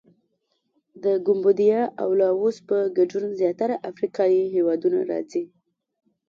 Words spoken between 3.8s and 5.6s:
افریقایي هېوادونه راځي.